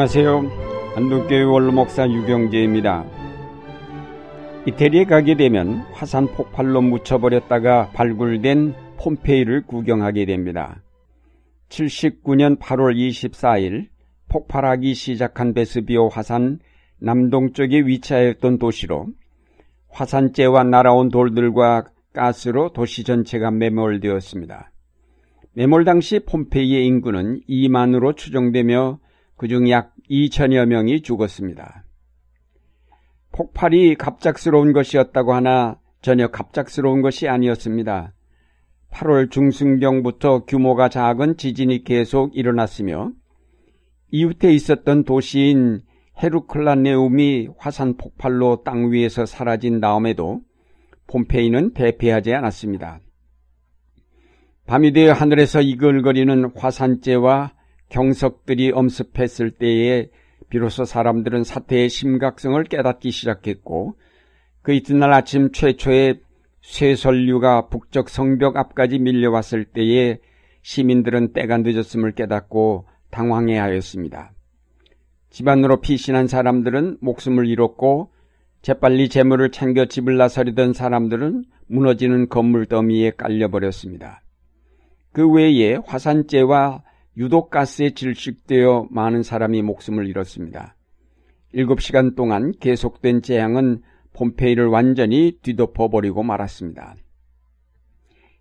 안녕하세요. 0.00 0.50
안동교회 0.96 1.42
원로목사 1.42 2.08
유경재입니다. 2.08 3.04
이태리에 4.66 5.04
가게 5.04 5.36
되면 5.36 5.80
화산 5.92 6.26
폭발로 6.26 6.80
묻혀버렸다가 6.80 7.90
발굴된 7.90 8.72
폼페이를 8.96 9.66
구경하게 9.66 10.24
됩니다. 10.24 10.82
79년 11.68 12.58
8월 12.58 12.96
24일 12.96 13.88
폭발하기 14.30 14.94
시작한 14.94 15.52
베스비오 15.52 16.08
화산 16.08 16.60
남동쪽에 16.98 17.80
위치하였던 17.80 18.58
도시로 18.58 19.08
화산재와 19.90 20.64
날아온 20.64 21.10
돌들과 21.10 21.84
가스로 22.14 22.72
도시 22.72 23.04
전체가 23.04 23.50
매몰되었습니다. 23.50 24.72
매몰 25.52 25.84
당시 25.84 26.20
폼페이의 26.20 26.86
인구는 26.86 27.42
2만으로 27.46 28.16
추정되며 28.16 28.98
그중 29.40 29.70
약 29.70 29.94
2천여 30.10 30.66
명이 30.66 31.00
죽었습니다. 31.00 31.86
폭발이 33.32 33.94
갑작스러운 33.94 34.74
것이었다고 34.74 35.32
하나 35.32 35.78
전혀 36.02 36.28
갑작스러운 36.28 37.00
것이 37.00 37.26
아니었습니다. 37.26 38.12
8월 38.92 39.30
중순경부터 39.30 40.44
규모가 40.44 40.90
작은 40.90 41.38
지진이 41.38 41.84
계속 41.84 42.36
일어났으며 42.36 43.12
이웃에 44.10 44.52
있었던 44.52 45.04
도시인 45.04 45.80
헤루클라네움이 46.22 47.48
화산 47.56 47.96
폭발로 47.96 48.62
땅 48.62 48.92
위에서 48.92 49.24
사라진 49.24 49.80
다음에도 49.80 50.42
폼페이는 51.06 51.72
대피하지 51.72 52.34
않았습니다. 52.34 53.00
밤이 54.66 54.92
되어 54.92 55.14
하늘에서 55.14 55.62
이글거리는 55.62 56.52
화산재와 56.54 57.54
경석들이 57.90 58.72
엄습했을 58.72 59.50
때에 59.50 60.08
비로소 60.48 60.84
사람들은 60.84 61.44
사태의 61.44 61.88
심각성을 61.88 62.62
깨닫기 62.64 63.10
시작했고 63.10 63.96
그 64.62 64.72
이튿날 64.72 65.12
아침 65.12 65.52
최초의 65.52 66.20
쇠설류가 66.62 67.68
북쪽 67.68 68.08
성벽 68.08 68.56
앞까지 68.56 68.98
밀려왔을 68.98 69.64
때에 69.64 70.18
시민들은 70.62 71.32
때가 71.32 71.58
늦었음을 71.58 72.12
깨닫고 72.12 72.86
당황해하였습니다. 73.10 74.32
집안으로 75.30 75.80
피신한 75.80 76.26
사람들은 76.26 76.98
목숨을 77.00 77.46
잃었고 77.46 78.12
재빨리 78.62 79.08
재물을 79.08 79.50
챙겨 79.50 79.86
집을 79.86 80.16
나서려던 80.16 80.74
사람들은 80.74 81.44
무너지는 81.66 82.28
건물 82.28 82.66
더미에 82.66 83.12
깔려버렸습니다. 83.12 84.22
그 85.12 85.28
외에 85.28 85.76
화산재와 85.86 86.82
유독가스에 87.20 87.90
질식되어 87.90 88.88
많은 88.90 89.22
사람이 89.22 89.60
목숨을 89.60 90.08
잃었습니다. 90.08 90.74
7시간 91.54 92.16
동안 92.16 92.52
계속된 92.58 93.20
재앙은 93.20 93.82
폼페이를 94.14 94.68
완전히 94.68 95.38
뒤덮어 95.42 95.90
버리고 95.90 96.22
말았습니다. 96.22 96.94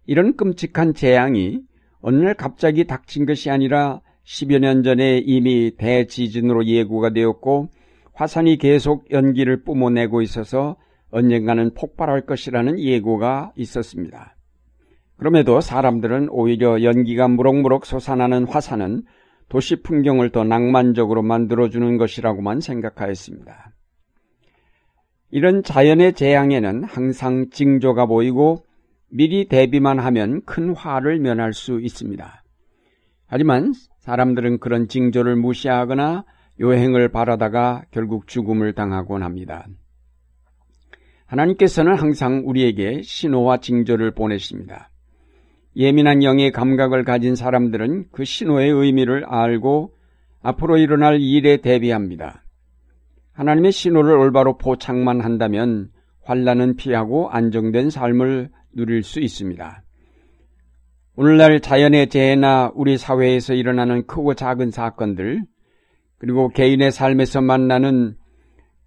이런 0.06 0.38
끔찍한 0.38 0.94
재앙이 0.94 1.60
어느 2.00 2.24
날 2.24 2.36
갑자기 2.36 2.86
닥친 2.86 3.26
것이 3.26 3.50
아니라 3.50 4.00
10여 4.24 4.60
년 4.60 4.82
전에 4.84 5.18
이미 5.26 5.76
대지진으로 5.78 6.66
예고가 6.66 7.10
되었고 7.10 7.68
화산이 8.14 8.60
계속 8.60 9.12
연기를 9.12 9.64
뿜어내고 9.64 10.22
있어서 10.22 10.78
언젠가는 11.12 11.74
폭발할 11.74 12.26
것이라는 12.26 12.80
예고가 12.80 13.52
있었습니다. 13.58 14.38
그럼에도 15.20 15.60
사람들은 15.60 16.30
오히려 16.30 16.82
연기가 16.82 17.28
무럭무럭 17.28 17.86
솟아나는 17.86 18.46
화산은 18.46 19.04
도시 19.50 19.82
풍경을 19.82 20.30
더 20.30 20.46
낭만적으로 20.46 21.24
만들어주는 21.24 21.98
것이라고만 21.98 22.62
생각하였습니다. 22.62 23.74
이런 25.32 25.62
자연의 25.62 26.14
재앙에는 26.14 26.86
항상 26.86 27.50
징조가 27.52 28.06
보이고 28.06 28.64
미리 29.10 29.50
대비만 29.50 30.00
하면 30.00 30.42
큰 30.46 30.74
화를 30.74 31.20
면할 31.20 31.52
수 31.52 31.82
있습니다. 31.82 32.44
하지만 33.28 33.74
사람들은 34.00 34.60
그런 34.60 34.88
징조를 34.88 35.36
무시하거나 35.36 36.24
요행을 36.62 37.10
바라다가 37.10 37.84
결국 37.92 38.28
죽음을 38.28 38.72
당하곤 38.72 39.24
합니다. 39.24 39.68
하나님께서는 41.26 41.96
항상 41.96 42.44
우리에게 42.46 43.02
신호와 43.02 43.58
징조를 43.58 44.12
보내십니다. 44.12 44.89
예민한 45.80 46.24
영의 46.24 46.52
감각을 46.52 47.06
가진 47.06 47.36
사람들은 47.36 48.08
그 48.12 48.26
신호의 48.26 48.70
의미를 48.70 49.24
알고 49.26 49.94
앞으로 50.42 50.78
일어날 50.78 51.22
일에 51.22 51.58
대비합니다. 51.62 52.44
하나님의 53.32 53.72
신호를 53.72 54.18
올바로 54.18 54.58
포착만 54.58 55.22
한다면 55.22 55.90
환란은 56.24 56.76
피하고 56.76 57.30
안정된 57.30 57.92
삶을 57.92 58.50
누릴 58.76 59.04
수 59.04 59.22
있습니다. 59.22 59.84
오늘날 61.16 61.62
자연의 61.62 62.10
재해나 62.10 62.74
우리 62.76 62.98
사회에서 62.98 63.54
일어나는 63.54 64.06
크고 64.06 64.34
작은 64.34 64.72
사건들, 64.72 65.44
그리고 66.18 66.50
개인의 66.50 66.92
삶에서 66.92 67.40
만나는 67.40 68.16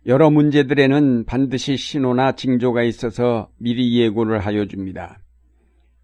여러 0.07 0.31
문제들에는 0.31 1.25
반드시 1.25 1.79
신호나 1.79 2.33
징조가 2.33 2.83
있어서 2.83 3.49
미리 3.59 3.99
예고를 3.99 4.41
하여 4.41 4.67
줍니다. 4.67 5.22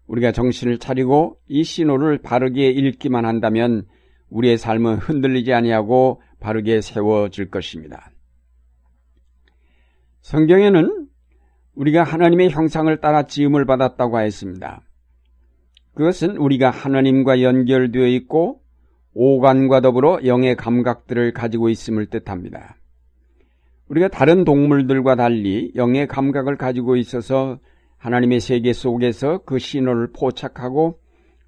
우리가 0.09 0.31
정신을 0.31 0.79
차리고 0.79 1.37
이 1.47 1.63
신호를 1.63 2.17
바르게 2.17 2.67
읽기만 2.67 3.25
한다면 3.25 3.85
우리의 4.29 4.57
삶은 4.57 4.95
흔들리지 4.95 5.53
아니하고 5.53 6.21
바르게 6.39 6.81
세워질 6.81 7.49
것입니다. 7.49 8.11
성경에는 10.21 11.07
우리가 11.75 12.03
하나님의 12.03 12.49
형상을 12.49 12.95
따라 12.99 13.23
지음을 13.23 13.65
받았다고 13.65 14.17
하였습니다. 14.17 14.81
그것은 15.93 16.37
우리가 16.37 16.71
하나님과 16.71 17.41
연결되어 17.41 18.07
있고 18.07 18.61
오간과 19.13 19.81
더불어 19.81 20.19
영의 20.25 20.55
감각들을 20.55 21.33
가지고 21.33 21.69
있음을 21.69 22.07
뜻합니다. 22.07 22.77
우리가 23.87 24.07
다른 24.07 24.43
동물들과 24.43 25.15
달리 25.15 25.71
영의 25.75 26.07
감각을 26.07 26.57
가지고 26.57 26.95
있어서 26.95 27.59
하나님의 27.99 28.39
세계 28.39 28.73
속에서 28.73 29.39
그 29.45 29.59
신호를 29.59 30.11
포착하고 30.13 30.99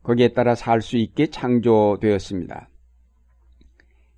거기에 0.04 0.30
따라 0.30 0.56
살 0.56 0.82
수 0.82 0.98
있게 0.98 1.28
창조되었습니다. 1.28 2.70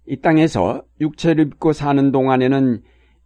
이 0.07 0.19
땅에서 0.19 0.83
육체를 0.99 1.47
입고 1.47 1.73
사는 1.73 2.11
동안에는 2.11 2.81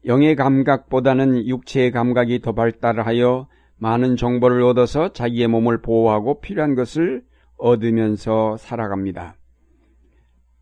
영의 0.06 0.36
감각보다는 0.36 1.48
육체의 1.48 1.92
감각이 1.92 2.42
더 2.42 2.54
발달하여 2.54 3.48
많은 3.78 4.16
정보를 4.16 4.64
얻어서 4.64 5.12
자기의 5.14 5.48
몸을 5.48 5.82
보호하고 5.82 6.40
필요한 6.42 6.76
것을 6.76 7.24
얻으면서 7.58 8.58
살아갑니다. 8.58 9.36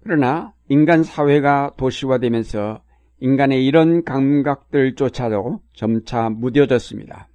그러나 0.04 0.54
인간 0.70 1.04
사회가 1.04 1.74
도시화되면서 1.78 2.82
인간의 3.20 3.66
이런 3.66 4.04
감각들조차도 4.04 5.62
점차 5.74 6.30
무뎌졌습니다. 6.30 7.28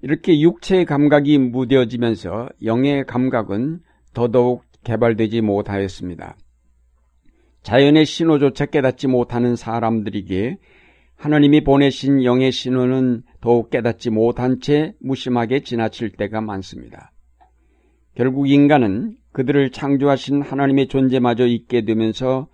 이렇게 0.00 0.40
육체의 0.40 0.84
감각이 0.84 1.38
무뎌지면서 1.38 2.48
영의 2.64 3.04
감각은 3.04 3.80
더더욱 4.14 4.64
개발되지 4.84 5.40
못하였습니다. 5.40 6.36
자연의 7.62 8.06
신호조차 8.06 8.66
깨닫지 8.66 9.08
못하는 9.08 9.56
사람들에게 9.56 10.58
하나님이 11.16 11.64
보내신 11.64 12.22
영의 12.22 12.52
신호는 12.52 13.22
더욱 13.40 13.70
깨닫지 13.70 14.10
못한 14.10 14.60
채 14.60 14.94
무심하게 15.00 15.60
지나칠 15.60 16.10
때가 16.12 16.40
많습니다. 16.40 17.12
결국 18.14 18.48
인간은 18.48 19.16
그들을 19.32 19.70
창조하신 19.70 20.42
하나님의 20.42 20.88
존재마저 20.88 21.46
잊게 21.46 21.84
되면서 21.84 22.48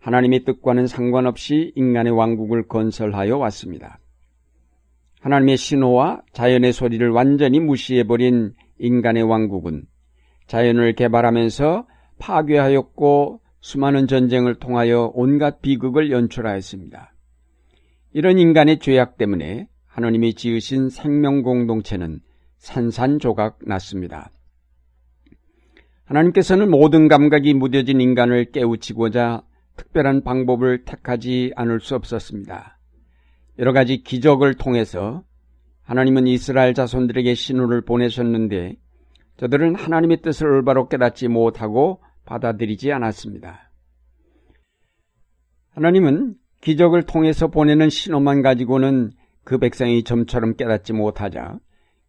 하나님의 0.00 0.44
뜻과는 0.44 0.86
상관없이 0.86 1.72
인간의 1.76 2.12
왕국을 2.12 2.66
건설하여 2.66 3.36
왔습니다. 3.38 3.98
하나님의 5.20 5.56
신호와 5.56 6.22
자연의 6.32 6.72
소리를 6.72 7.08
완전히 7.10 7.60
무시해버린 7.60 8.54
인간의 8.78 9.24
왕국은 9.24 9.84
자연을 10.46 10.94
개발하면서 10.94 11.86
파괴하였고 12.18 13.40
수많은 13.60 14.06
전쟁을 14.06 14.54
통하여 14.56 15.10
온갖 15.14 15.60
비극을 15.60 16.10
연출하였습니다. 16.10 17.12
이런 18.12 18.38
인간의 18.38 18.78
죄악 18.78 19.18
때문에 19.18 19.68
하나님이 19.86 20.34
지으신 20.34 20.88
생명 20.88 21.42
공동체는 21.42 22.20
산산조각 22.58 23.58
났습니다. 23.66 24.30
하나님께서는 26.04 26.70
모든 26.70 27.08
감각이 27.08 27.52
무뎌진 27.54 28.00
인간을 28.00 28.52
깨우치고자 28.52 29.42
특별한 29.76 30.22
방법을 30.22 30.84
택하지 30.84 31.52
않을 31.54 31.80
수 31.80 31.94
없었습니다. 31.94 32.77
여러 33.58 33.72
가지 33.72 34.02
기적을 34.02 34.54
통해서 34.54 35.24
하나님은 35.82 36.26
이스라엘 36.26 36.74
자손들에게 36.74 37.34
신호를 37.34 37.82
보내셨는데 37.82 38.76
저들은 39.38 39.74
하나님의 39.74 40.20
뜻을 40.22 40.46
올바로 40.46 40.88
깨닫지 40.88 41.28
못하고 41.28 42.02
받아들이지 42.24 42.92
않았습니다. 42.92 43.70
하나님은 45.70 46.34
기적을 46.60 47.04
통해서 47.04 47.48
보내는 47.48 47.88
신호만 47.88 48.42
가지고는 48.42 49.12
그 49.44 49.58
백성이 49.58 50.02
점처럼 50.04 50.56
깨닫지 50.56 50.92
못하자 50.92 51.58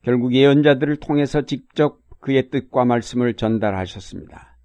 결국 0.02 0.34
예언자들을 0.34 0.98
통해서 0.98 1.44
직접 1.44 2.00
그의 2.20 2.50
뜻과 2.50 2.86
말씀을 2.86 3.36
전달하셨습니다. 3.36 4.58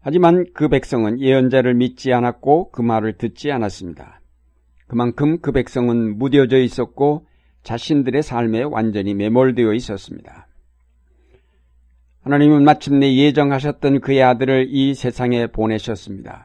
하지만 0.00 0.44
그 0.54 0.68
백성은 0.68 1.20
예언자를 1.20 1.74
믿지 1.74 2.12
않았고 2.12 2.70
그 2.70 2.80
말을 2.80 3.18
듣지 3.18 3.50
않았습니다. 3.50 4.19
그만큼 4.90 5.38
그 5.38 5.52
백성은 5.52 6.18
무뎌져 6.18 6.58
있었고 6.58 7.24
자신들의 7.62 8.24
삶에 8.24 8.64
완전히 8.64 9.14
매몰되어 9.14 9.72
있었습니다. 9.74 10.48
하나님은 12.22 12.64
마침내 12.64 13.14
예정하셨던 13.14 14.00
그의 14.00 14.20
아들을 14.24 14.66
이 14.68 14.94
세상에 14.94 15.46
보내셨습니다. 15.46 16.44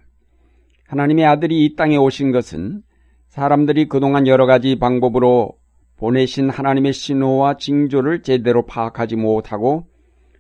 하나님의 0.86 1.26
아들이 1.26 1.66
이 1.66 1.76
땅에 1.76 1.98
오신 1.98 2.32
것은 2.32 2.84
사람들이 3.30 3.88
그동안 3.88 4.28
여러 4.28 4.46
가지 4.46 4.78
방법으로 4.78 5.54
보내신 5.98 6.52
하나님의 6.52 6.94
신호와 6.94 7.58
징조를 7.58 8.22
제대로 8.22 8.68
파악하지 8.68 9.16
못하고 9.16 9.88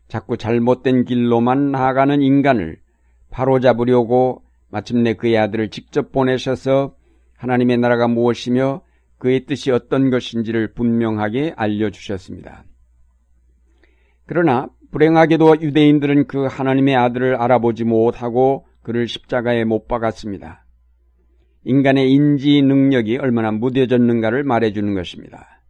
자꾸 0.07 0.37
잘못된 0.37 1.05
길로만 1.05 1.71
나아가는 1.71 2.21
인간을 2.21 2.77
바로잡으려고 3.31 4.43
마침내 4.69 5.15
그의 5.15 5.39
아들을 5.39 5.71
직접 5.71 6.11
보내셔서 6.11 6.93
하나님의 7.37 7.77
나라가 7.77 8.07
무엇이며 8.07 8.81
그의 9.17 9.45
뜻이 9.45 9.71
어떤 9.71 10.09
것인지를 10.09 10.73
분명하게 10.73 11.53
알려주셨습니다. 11.55 12.63
그러나 14.25 14.69
불행하게도 14.91 15.61
유대인들은 15.61 16.27
그 16.27 16.45
하나님의 16.45 16.95
아들을 16.95 17.35
알아보지 17.35 17.83
못하고 17.83 18.65
그를 18.81 19.07
십자가에 19.07 19.63
못 19.65 19.87
박았습니다. 19.87 20.65
인간의 21.63 22.11
인지 22.11 22.61
능력이 22.61 23.17
얼마나 23.17 23.51
무뎌졌는가를 23.51 24.43
말해주는 24.43 24.93
것입니다. 24.93 25.61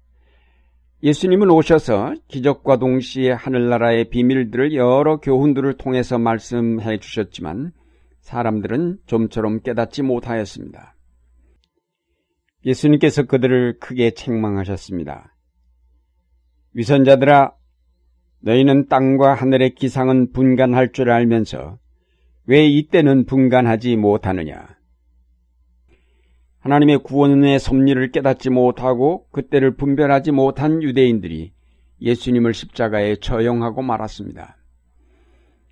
예수님은 1.04 1.50
오셔서 1.50 2.16
기적과 2.28 2.78
동시에 2.78 3.32
하늘나라의 3.32 4.10
비밀들을 4.10 4.76
여러 4.76 5.18
교훈들을 5.18 5.74
통해서 5.78 6.18
말씀해 6.18 7.00
주셨지만 7.00 7.72
사람들은 8.22 8.98
좀처럼 9.06 9.62
깨닫지 9.62 10.02
못하였습니다. 10.02 10.95
예수님께서 12.66 13.24
그들을 13.24 13.80
크게 13.80 14.12
책망하셨습니다. 14.12 15.36
위선자들아, 16.74 17.54
너희는 18.42 18.88
땅과 18.88 19.34
하늘의 19.34 19.76
기상은 19.76 20.32
분간할 20.32 20.92
줄 20.92 21.12
알면서 21.12 21.78
왜 22.48 22.66
이때는 22.68 23.26
분간하지 23.26 23.96
못하느냐? 23.96 24.68
하나님의 26.60 27.00
구원의 27.00 27.60
섭리를 27.60 28.12
깨닫지 28.12 28.50
못하고 28.50 29.28
그때를 29.32 29.76
분별하지 29.76 30.32
못한 30.32 30.82
유대인들이 30.82 31.54
예수님을 32.02 32.54
십자가에 32.54 33.18
처형하고 33.18 33.84
말았습니다. 33.84 34.58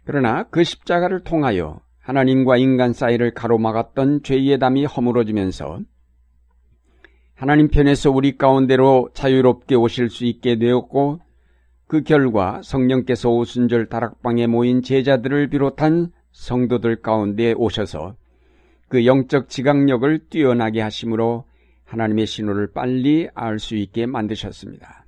그러나 0.05 0.43
그 0.49 0.63
십자가를 0.63 1.23
통하여 1.23 1.81
하나님과 1.99 2.57
인간 2.57 2.93
사이를 2.93 3.33
가로막았던 3.33 4.23
죄의 4.23 4.59
담이 4.59 4.85
허물어지면서 4.85 5.79
하나님 7.35 7.67
편에서 7.67 8.11
우리 8.11 8.37
가운데로 8.37 9.09
자유롭게 9.13 9.75
오실 9.75 10.09
수 10.09 10.25
있게 10.25 10.57
되었고 10.57 11.19
그 11.87 12.03
결과 12.03 12.61
성령께서 12.63 13.29
오순절 13.29 13.87
다락방에 13.87 14.47
모인 14.47 14.81
제자들을 14.81 15.49
비롯한 15.49 16.11
성도들 16.31 17.01
가운데 17.01 17.53
오셔서 17.53 18.15
그 18.87 19.05
영적 19.05 19.49
지각력을 19.49 20.29
뛰어나게 20.29 20.81
하심으로 20.81 21.45
하나님의 21.85 22.25
신호를 22.25 22.71
빨리 22.73 23.29
알 23.33 23.59
수 23.59 23.75
있게 23.75 24.05
만드셨습니다. 24.05 25.05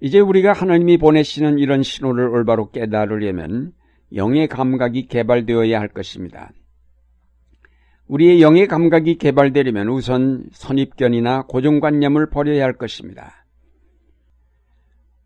이제 0.00 0.20
우리가 0.20 0.52
하나님이 0.52 0.98
보내시는 0.98 1.58
이런 1.58 1.82
신호를 1.82 2.28
올바로 2.28 2.70
깨달으려면 2.70 3.72
영의 4.14 4.46
감각이 4.46 5.06
개발되어야 5.06 5.80
할 5.80 5.88
것입니다. 5.88 6.52
우리의 8.08 8.40
영의 8.40 8.66
감각이 8.66 9.16
개발되려면 9.16 9.88
우선 9.88 10.44
선입견이나 10.52 11.42
고정관념을 11.42 12.30
버려야 12.30 12.64
할 12.64 12.72
것입니다. 12.72 13.44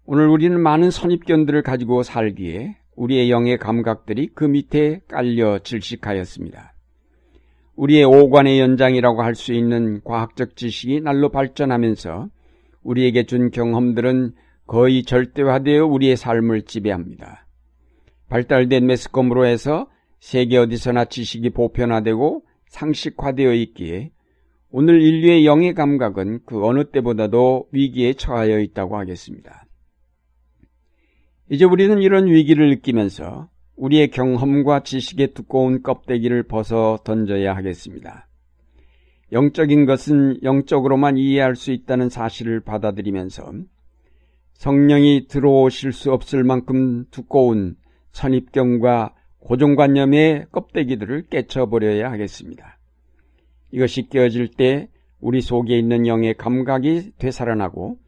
오늘 0.04 0.28
우리는 0.28 0.60
많은 0.60 0.90
선입견들을 0.90 1.62
가지고 1.62 2.02
살기에 2.02 2.76
우리의 2.96 3.30
영의 3.30 3.56
감각들이 3.56 4.30
그 4.34 4.44
밑에 4.44 5.00
깔려 5.08 5.60
질식하였습니다. 5.60 6.74
우리의 7.76 8.04
오관의 8.04 8.60
연장이라고 8.60 9.22
할 9.22 9.34
수 9.34 9.52
있는 9.52 10.02
과학적 10.02 10.56
지식이 10.56 11.00
날로 11.00 11.30
발전하면서 11.30 12.28
우리에게 12.82 13.24
준 13.24 13.50
경험들은 13.50 14.34
거의 14.66 15.04
절대화되어 15.04 15.86
우리의 15.86 16.16
삶을 16.16 16.62
지배합니다. 16.62 17.46
발달된 18.28 18.86
매스컴으로 18.86 19.46
해서 19.46 19.88
세계 20.20 20.58
어디서나 20.58 21.06
지식이 21.06 21.50
보편화되고 21.50 22.44
상식화되어 22.72 23.52
있기에 23.52 24.10
오늘 24.70 25.02
인류의 25.02 25.44
영의 25.44 25.74
감각은 25.74 26.40
그 26.46 26.64
어느 26.64 26.84
때보다도 26.90 27.68
위기에 27.70 28.14
처하여 28.14 28.60
있다고 28.60 28.96
하겠습니다. 28.96 29.66
이제 31.50 31.66
우리는 31.66 32.00
이런 32.00 32.26
위기를 32.26 32.70
느끼면서 32.70 33.50
우리의 33.76 34.10
경험과 34.10 34.82
지식의 34.84 35.34
두꺼운 35.34 35.82
껍데기를 35.82 36.44
벗어 36.44 36.98
던져야 37.04 37.54
하겠습니다. 37.54 38.28
영적인 39.32 39.84
것은 39.84 40.42
영적으로만 40.42 41.18
이해할 41.18 41.56
수 41.56 41.72
있다는 41.72 42.08
사실을 42.08 42.60
받아들이면서 42.60 43.52
성령이 44.54 45.26
들어오실 45.28 45.92
수 45.92 46.12
없을 46.12 46.44
만큼 46.44 47.04
두꺼운 47.10 47.76
선입견과 48.12 49.14
고정관념의 49.44 50.46
껍데기들을 50.52 51.26
깨쳐버려야 51.28 52.10
하겠습니다. 52.10 52.78
이것이 53.70 54.08
깨어질 54.08 54.48
때 54.48 54.88
우리 55.20 55.40
속에 55.40 55.78
있는 55.78 56.06
영의 56.06 56.34
감각이 56.34 57.12
되살아나고 57.18 57.98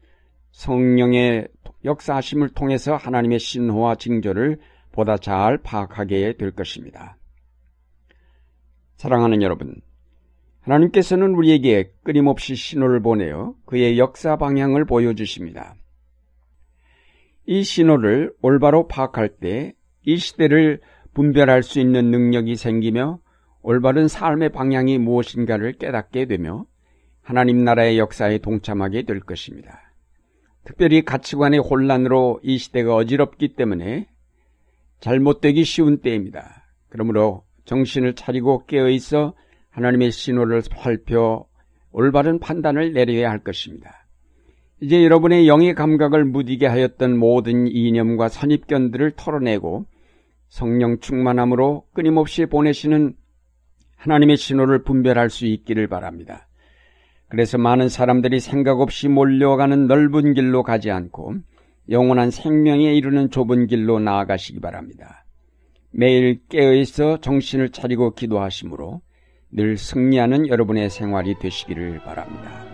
성령의 0.51 1.47
역사하심을 1.83 2.49
통해서 2.49 2.95
하나님의 2.95 3.39
신호와 3.39 3.95
징조를 3.95 4.59
보다 4.91 5.17
잘 5.17 5.57
파악하게 5.57 6.37
될 6.37 6.51
것입니다. 6.51 7.17
사랑하는 8.95 9.41
여러분, 9.41 9.81
하나님께서는 10.61 11.35
우리에게 11.35 11.91
끊임없이 12.03 12.55
신호를 12.55 13.01
보내어 13.01 13.55
그의 13.65 13.99
역사 13.99 14.37
방향을 14.37 14.85
보여주십니다. 14.85 15.75
이 17.45 17.63
신호를 17.63 18.33
올바로 18.41 18.87
파악할 18.87 19.37
때 19.37 19.73
이 20.05 20.17
시대를 20.17 20.79
분별할 21.15 21.63
수 21.63 21.79
있는 21.79 22.11
능력이 22.11 22.55
생기며 22.55 23.19
올바른 23.63 24.07
삶의 24.07 24.49
방향이 24.49 24.99
무엇인가를 24.99 25.73
깨닫게 25.73 26.25
되며 26.25 26.65
하나님 27.23 27.63
나라의 27.63 27.97
역사에 27.97 28.37
동참하게 28.37 29.03
될 29.03 29.21
것입니다. 29.21 29.91
특별히 30.65 31.03
가치관의 31.03 31.59
혼란으로 31.59 32.39
이 32.43 32.57
시대가 32.57 32.95
어지럽기 32.95 33.55
때문에 33.55 34.07
잘못되기 34.99 35.63
쉬운 35.63 36.01
때입니다. 36.01 36.67
그러므로 36.89 37.43
정신을 37.63 38.13
차리고 38.13 38.65
깨어 38.65 38.89
있어 38.89 39.33
하나님의 39.71 40.11
신호를 40.11 40.61
살펴 40.61 41.45
올바른 41.91 42.39
판단을 42.39 42.93
내려야 42.93 43.31
할 43.31 43.39
것입니다. 43.39 44.05
이제 44.81 45.03
여러분의 45.03 45.47
영의 45.47 45.73
감각을 45.73 46.25
무디게 46.25 46.67
하였던 46.67 47.17
모든 47.17 47.67
이념과 47.67 48.27
선입견들을 48.27 49.11
털어내고 49.11 49.85
성령 50.49 50.99
충만함으로 50.99 51.87
끊임없이 51.93 52.45
보내시는 52.45 53.15
하나님의 53.97 54.37
신호를 54.37 54.83
분별할 54.83 55.29
수 55.29 55.45
있기를 55.45 55.87
바랍니다. 55.87 56.47
그래서 57.27 57.57
많은 57.57 57.89
사람들이 57.89 58.39
생각 58.39 58.79
없이 58.79 59.07
몰려가는 59.07 59.87
넓은 59.87 60.33
길로 60.33 60.63
가지 60.63 60.91
않고 60.91 61.35
영원한 61.89 62.31
생명에 62.31 62.93
이르는 62.93 63.29
좁은 63.29 63.67
길로 63.67 63.99
나아가시기 63.99 64.59
바랍니다. 64.59 65.25
매일 65.91 66.39
깨어있어 66.49 67.21
정신을 67.21 67.69
차리고 67.69 68.13
기도하심으로 68.15 69.01
늘 69.51 69.77
승리하는 69.77 70.47
여러분의 70.49 70.89
생활이 70.89 71.39
되시기를 71.39 71.99
바랍니다. 71.99 72.64